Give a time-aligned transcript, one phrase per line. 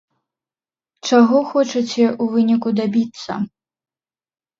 [1.09, 3.37] Чаго хочаце ў выніку дабіцца?